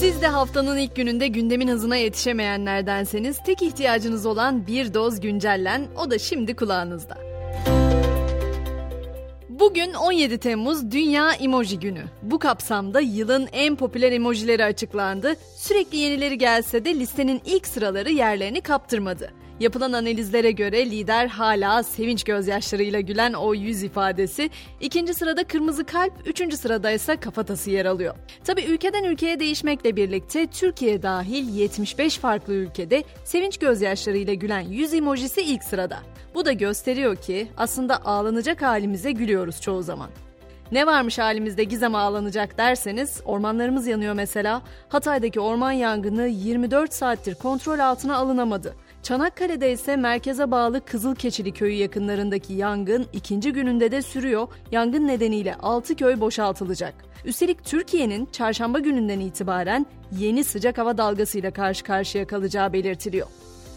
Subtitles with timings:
[0.00, 6.10] Siz de haftanın ilk gününde gündemin hızına yetişemeyenlerdenseniz tek ihtiyacınız olan bir doz güncellen o
[6.10, 7.18] da şimdi kulağınızda.
[9.48, 12.04] Bugün 17 Temmuz Dünya Emoji Günü.
[12.22, 15.34] Bu kapsamda yılın en popüler emojileri açıklandı.
[15.56, 19.32] Sürekli yenileri gelse de listenin ilk sıraları yerlerini kaptırmadı.
[19.60, 24.50] Yapılan analizlere göre lider hala sevinç gözyaşlarıyla gülen o yüz ifadesi.
[24.80, 28.14] İkinci sırada kırmızı kalp, üçüncü sırada ise kafatası yer alıyor.
[28.44, 35.42] Tabi ülkeden ülkeye değişmekle birlikte Türkiye dahil 75 farklı ülkede sevinç gözyaşlarıyla gülen yüz emojisi
[35.42, 35.98] ilk sırada.
[36.34, 40.10] Bu da gösteriyor ki aslında ağlanacak halimize gülüyoruz çoğu zaman.
[40.72, 44.62] Ne varmış halimizde gizem ağlanacak derseniz ormanlarımız yanıyor mesela.
[44.88, 48.74] Hatay'daki orman yangını 24 saattir kontrol altına alınamadı.
[49.02, 54.48] Çanakkale'de ise merkeze bağlı Kızılkeçili köyü yakınlarındaki yangın ikinci gününde de sürüyor.
[54.72, 56.94] Yangın nedeniyle 6 köy boşaltılacak.
[57.24, 59.86] Üstelik Türkiye'nin çarşamba gününden itibaren
[60.18, 63.26] yeni sıcak hava dalgasıyla karşı karşıya kalacağı belirtiliyor.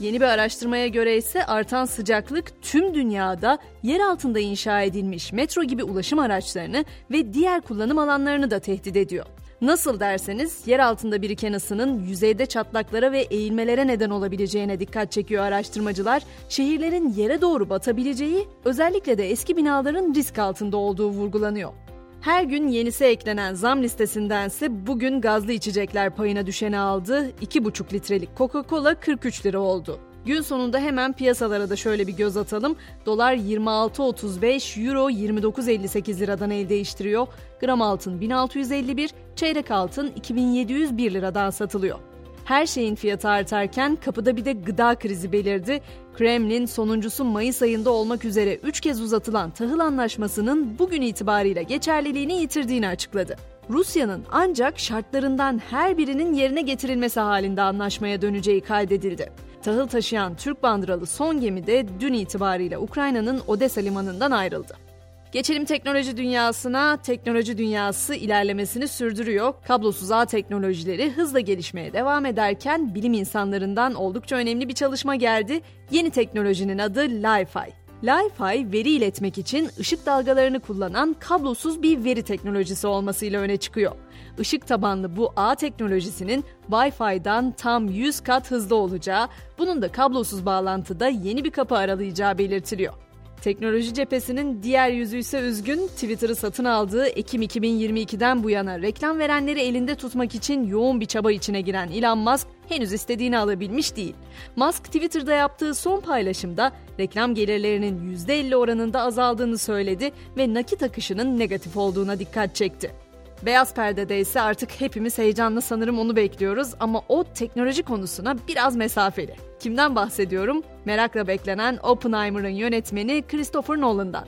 [0.00, 5.84] Yeni bir araştırmaya göre ise artan sıcaklık tüm dünyada yer altında inşa edilmiş metro gibi
[5.84, 9.26] ulaşım araçlarını ve diğer kullanım alanlarını da tehdit ediyor.
[9.62, 16.22] Nasıl derseniz yer altında biriken ısının yüzeyde çatlaklara ve eğilmelere neden olabileceğine dikkat çekiyor araştırmacılar.
[16.48, 21.72] Şehirlerin yere doğru batabileceği, özellikle de eski binaların risk altında olduğu vurgulanıyor.
[22.20, 27.30] Her gün yenisi eklenen zam listesindense bugün gazlı içecekler payına düşeni aldı.
[27.42, 29.98] 2,5 litrelik Coca-Cola 43 lira oldu.
[30.26, 32.76] Gün sonunda hemen piyasalara da şöyle bir göz atalım.
[33.06, 37.26] Dolar 26.35, Euro 29.58 liradan el değiştiriyor.
[37.60, 41.98] Gram altın 1651, çeyrek altın 2701 liradan satılıyor.
[42.44, 45.80] Her şeyin fiyatı artarken kapıda bir de gıda krizi belirdi.
[46.14, 52.88] Kremlin sonuncusu Mayıs ayında olmak üzere 3 kez uzatılan tahıl anlaşmasının bugün itibariyle geçerliliğini yitirdiğini
[52.88, 53.36] açıkladı.
[53.70, 59.32] Rusya'nın ancak şartlarından her birinin yerine getirilmesi halinde anlaşmaya döneceği kaydedildi.
[59.62, 64.91] Tahıl taşıyan Türk bandıralı son gemi de dün itibariyle Ukrayna'nın Odessa limanından ayrıldı.
[65.32, 66.96] Geçelim teknoloji dünyasına.
[66.96, 69.54] Teknoloji dünyası ilerlemesini sürdürüyor.
[69.68, 75.60] Kablosuz ağ teknolojileri hızla gelişmeye devam ederken bilim insanlarından oldukça önemli bir çalışma geldi.
[75.90, 77.72] Yeni teknolojinin adı Li-Fi.
[78.04, 83.92] Li-Fi veri iletmek için ışık dalgalarını kullanan kablosuz bir veri teknolojisi olmasıyla öne çıkıyor.
[84.38, 89.28] Işık tabanlı bu ağ teknolojisinin Wi-Fi'dan tam 100 kat hızlı olacağı,
[89.58, 92.94] bunun da kablosuz bağlantıda yeni bir kapı aralayacağı belirtiliyor.
[93.42, 95.86] Teknoloji cephesinin diğer yüzü ise üzgün.
[95.86, 101.32] Twitter'ı satın aldığı Ekim 2022'den bu yana reklam verenleri elinde tutmak için yoğun bir çaba
[101.32, 104.14] içine giren Elon Musk henüz istediğini alabilmiş değil.
[104.56, 111.76] Musk Twitter'da yaptığı son paylaşımda reklam gelirlerinin %50 oranında azaldığını söyledi ve nakit akışının negatif
[111.76, 113.01] olduğuna dikkat çekti.
[113.46, 119.36] Beyaz perdede ise artık hepimiz heyecanla sanırım onu bekliyoruz ama o teknoloji konusuna biraz mesafeli.
[119.60, 120.62] Kimden bahsediyorum?
[120.84, 124.24] Merakla beklenen Oppenheimer'ın yönetmeni Christopher Nolan'dan.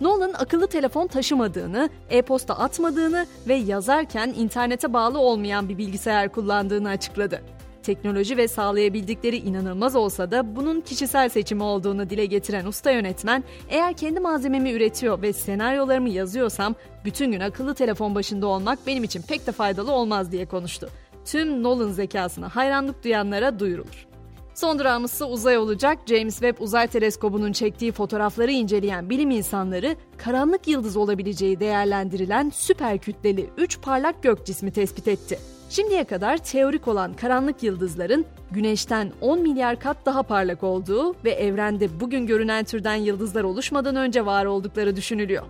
[0.00, 7.42] Nolan akıllı telefon taşımadığını, e-posta atmadığını ve yazarken internete bağlı olmayan bir bilgisayar kullandığını açıkladı.
[7.84, 13.96] Teknoloji ve sağlayabildikleri inanılmaz olsa da bunun kişisel seçimi olduğunu dile getiren usta yönetmen, eğer
[13.96, 16.74] kendi malzememi üretiyor ve senaryolarımı yazıyorsam
[17.04, 20.88] bütün gün akıllı telefon başında olmak benim için pek de faydalı olmaz diye konuştu.
[21.24, 24.06] Tüm Nolan zekasına hayranlık duyanlara duyurulur.
[24.54, 25.98] Son durağımız uzay olacak.
[26.06, 33.50] James Webb Uzay Teleskobu'nun çektiği fotoğrafları inceleyen bilim insanları karanlık yıldız olabileceği değerlendirilen süper kütleli
[33.56, 35.38] 3 parlak gök cismi tespit etti.
[35.74, 42.00] Şimdiye kadar teorik olan karanlık yıldızların Güneş'ten 10 milyar kat daha parlak olduğu ve evrende
[42.00, 45.42] bugün görünen türden yıldızlar oluşmadan önce var oldukları düşünülüyor.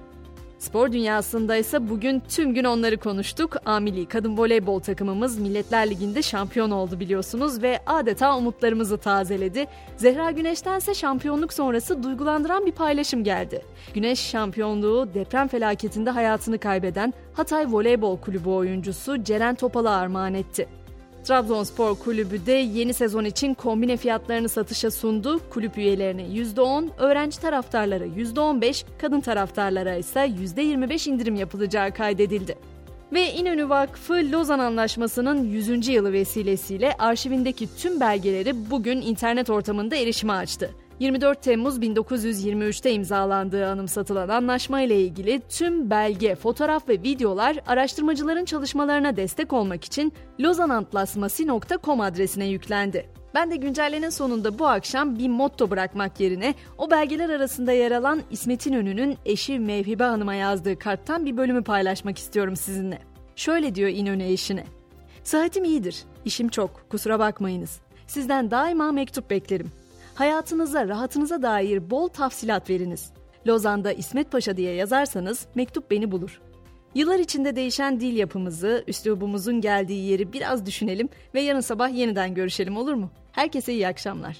[0.64, 3.56] Spor dünyasında ise bugün tüm gün onları konuştuk.
[3.64, 9.66] Amili kadın voleybol takımımız Milletler Ligi'nde şampiyon oldu biliyorsunuz ve adeta umutlarımızı tazeledi.
[9.96, 13.62] Zehra Güneş'tense şampiyonluk sonrası duygulandıran bir paylaşım geldi.
[13.94, 20.68] Güneş şampiyonluğu deprem felaketinde hayatını kaybeden Hatay Voleybol Kulübü oyuncusu Ceren Topal'a armağan etti.
[21.24, 25.40] Trabzonspor Kulübü de yeni sezon için kombine fiyatlarını satışa sundu.
[25.50, 32.58] Kulüp üyelerine %10, öğrenci taraftarlara %15, kadın taraftarlara ise %25 indirim yapılacağı kaydedildi.
[33.12, 35.88] Ve İnönü Vakfı Lozan Anlaşması'nın 100.
[35.88, 40.70] yılı vesilesiyle arşivindeki tüm belgeleri bugün internet ortamında erişime açtı.
[41.00, 49.16] 24 Temmuz 1923'te imzalandığı anımsatılan anlaşma ile ilgili tüm belge, fotoğraf ve videolar araştırmacıların çalışmalarına
[49.16, 53.06] destek olmak için lozanantlasması.com adresine yüklendi.
[53.34, 58.22] Ben de güncellenin sonunda bu akşam bir motto bırakmak yerine o belgeler arasında yer alan
[58.30, 62.98] İsmet İnönü'nün eşi Mevhibe Hanım'a yazdığı karttan bir bölümü paylaşmak istiyorum sizinle.
[63.36, 64.64] Şöyle diyor İnönü eşine.
[65.24, 67.80] Sıhhatim iyidir, işim çok, kusura bakmayınız.
[68.06, 69.83] Sizden daima mektup beklerim.
[70.14, 73.12] Hayatınıza, rahatınıza dair bol tafsilat veriniz.
[73.46, 76.40] Lozan'da İsmet Paşa diye yazarsanız mektup beni bulur.
[76.94, 82.76] Yıllar içinde değişen dil yapımızı, üslubumuzun geldiği yeri biraz düşünelim ve yarın sabah yeniden görüşelim
[82.76, 83.10] olur mu?
[83.32, 84.36] Herkese iyi akşamlar.